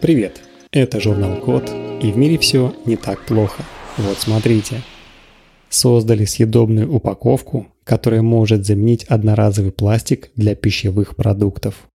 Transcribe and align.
Привет, 0.00 0.40
это 0.72 0.98
журнал 0.98 1.36
Код, 1.40 1.70
и 2.02 2.10
в 2.10 2.16
мире 2.16 2.38
все 2.38 2.74
не 2.86 2.96
так 2.96 3.26
плохо. 3.26 3.62
Вот 3.98 4.16
смотрите. 4.16 4.80
Создали 5.68 6.24
съедобную 6.24 6.90
упаковку, 6.90 7.66
которая 7.84 8.22
может 8.22 8.64
заменить 8.64 9.04
одноразовый 9.04 9.72
пластик 9.72 10.30
для 10.36 10.54
пищевых 10.54 11.16
продуктов. 11.16 11.86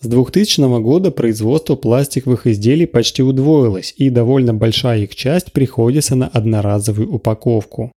С 0.00 0.08
2000 0.08 0.80
года 0.80 1.12
производство 1.12 1.76
пластиковых 1.76 2.48
изделий 2.48 2.86
почти 2.86 3.22
удвоилось, 3.22 3.94
и 3.96 4.10
довольно 4.10 4.52
большая 4.52 5.04
их 5.04 5.14
часть 5.14 5.52
приходится 5.52 6.16
на 6.16 6.26
одноразовую 6.26 7.14
упаковку. 7.14 7.92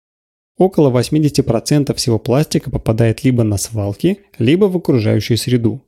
Около 0.59 0.91
80% 0.91 1.95
всего 1.95 2.19
пластика 2.19 2.69
попадает 2.69 3.23
либо 3.23 3.45
на 3.45 3.59
свалки, 3.59 4.19
либо 4.41 4.65
в 4.65 4.77
окружающую 4.77 5.39
среду. 5.39 5.84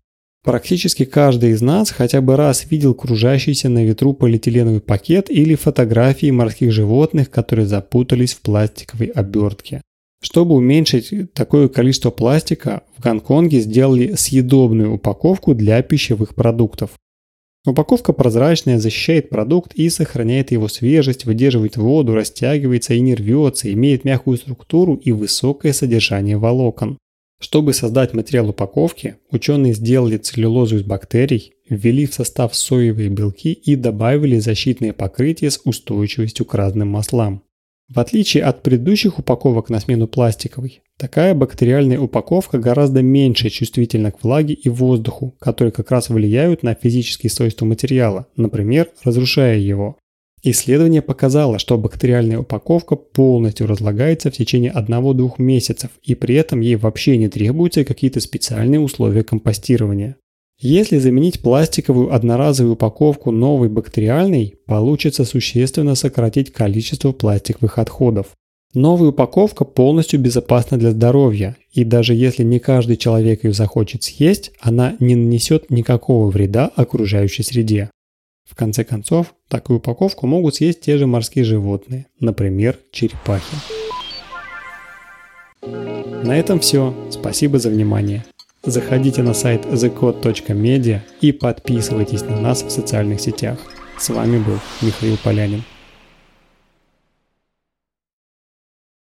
Практически 0.46 1.04
каждый 1.04 1.50
из 1.50 1.60
нас 1.60 1.90
хотя 1.90 2.20
бы 2.20 2.36
раз 2.36 2.70
видел 2.70 2.94
кружащийся 2.94 3.68
на 3.68 3.84
ветру 3.84 4.12
полиэтиленовый 4.14 4.80
пакет 4.80 5.28
или 5.28 5.56
фотографии 5.56 6.30
морских 6.30 6.70
животных, 6.70 7.30
которые 7.30 7.66
запутались 7.66 8.34
в 8.34 8.42
пластиковой 8.42 9.08
обертке. 9.08 9.82
Чтобы 10.22 10.54
уменьшить 10.54 11.32
такое 11.32 11.66
количество 11.66 12.12
пластика, 12.12 12.82
в 12.96 13.02
Гонконге 13.02 13.58
сделали 13.58 14.14
съедобную 14.14 14.94
упаковку 14.94 15.52
для 15.52 15.82
пищевых 15.82 16.36
продуктов. 16.36 16.90
Упаковка 17.66 18.12
прозрачная, 18.12 18.78
защищает 18.78 19.28
продукт 19.28 19.74
и 19.74 19.88
сохраняет 19.88 20.52
его 20.52 20.68
свежесть, 20.68 21.24
выдерживает 21.24 21.76
воду, 21.76 22.14
растягивается 22.14 22.94
и 22.94 23.00
не 23.00 23.16
рвется, 23.16 23.72
имеет 23.72 24.04
мягкую 24.04 24.36
структуру 24.36 24.94
и 24.94 25.10
высокое 25.10 25.72
содержание 25.72 26.36
волокон. 26.36 26.98
Чтобы 27.38 27.74
создать 27.74 28.14
материал 28.14 28.48
упаковки, 28.48 29.16
ученые 29.30 29.74
сделали 29.74 30.16
целлюлозу 30.16 30.76
из 30.76 30.82
бактерий, 30.82 31.52
ввели 31.68 32.06
в 32.06 32.14
состав 32.14 32.54
соевые 32.54 33.10
белки 33.10 33.52
и 33.52 33.76
добавили 33.76 34.38
защитное 34.38 34.92
покрытие 34.92 35.50
с 35.50 35.60
устойчивостью 35.64 36.46
к 36.46 36.54
разным 36.54 36.88
маслам. 36.88 37.42
В 37.88 38.00
отличие 38.00 38.42
от 38.42 38.62
предыдущих 38.62 39.20
упаковок 39.20 39.70
на 39.70 39.78
смену 39.78 40.08
пластиковой, 40.08 40.80
такая 40.98 41.34
бактериальная 41.34 42.00
упаковка 42.00 42.58
гораздо 42.58 43.00
меньше 43.00 43.48
чувствительна 43.48 44.10
к 44.10 44.24
влаге 44.24 44.54
и 44.54 44.68
воздуху, 44.68 45.36
которые 45.38 45.70
как 45.70 45.92
раз 45.92 46.08
влияют 46.08 46.64
на 46.64 46.74
физические 46.74 47.30
свойства 47.30 47.64
материала, 47.64 48.26
например, 48.34 48.88
разрушая 49.04 49.58
его. 49.58 49.98
Исследование 50.48 51.02
показало, 51.02 51.58
что 51.58 51.76
бактериальная 51.76 52.38
упаковка 52.38 52.94
полностью 52.94 53.66
разлагается 53.66 54.30
в 54.30 54.34
течение 54.34 54.70
1-2 54.70 55.32
месяцев, 55.38 55.90
и 56.04 56.14
при 56.14 56.36
этом 56.36 56.60
ей 56.60 56.76
вообще 56.76 57.16
не 57.16 57.26
требуются 57.26 57.84
какие-то 57.84 58.20
специальные 58.20 58.78
условия 58.78 59.24
компостирования. 59.24 60.14
Если 60.60 60.98
заменить 60.98 61.40
пластиковую 61.40 62.14
одноразовую 62.14 62.74
упаковку 62.74 63.32
новой 63.32 63.68
бактериальной, 63.68 64.54
получится 64.66 65.24
существенно 65.24 65.96
сократить 65.96 66.52
количество 66.52 67.10
пластиковых 67.10 67.78
отходов. 67.80 68.28
Новая 68.72 69.08
упаковка 69.08 69.64
полностью 69.64 70.20
безопасна 70.20 70.78
для 70.78 70.92
здоровья, 70.92 71.56
и 71.72 71.82
даже 71.82 72.14
если 72.14 72.44
не 72.44 72.60
каждый 72.60 72.98
человек 72.98 73.42
ее 73.42 73.52
захочет 73.52 74.04
съесть, 74.04 74.52
она 74.60 74.94
не 75.00 75.16
нанесет 75.16 75.70
никакого 75.70 76.30
вреда 76.30 76.70
окружающей 76.76 77.42
среде. 77.42 77.90
В 78.46 78.54
конце 78.54 78.84
концов, 78.84 79.34
такую 79.48 79.78
упаковку 79.78 80.26
могут 80.26 80.54
съесть 80.54 80.80
те 80.80 80.96
же 80.96 81.06
морские 81.06 81.44
животные, 81.44 82.06
например, 82.20 82.78
черепахи. 82.92 83.56
На 85.62 86.38
этом 86.38 86.60
все. 86.60 86.94
Спасибо 87.10 87.58
за 87.58 87.70
внимание. 87.70 88.24
Заходите 88.64 89.22
на 89.22 89.34
сайт 89.34 89.64
thecode.media 89.66 91.00
и 91.20 91.32
подписывайтесь 91.32 92.22
на 92.22 92.40
нас 92.40 92.62
в 92.62 92.70
социальных 92.70 93.20
сетях. 93.20 93.58
С 93.98 94.08
вами 94.08 94.38
был 94.38 94.58
Михаил 94.80 95.16
Полянин. 95.22 95.62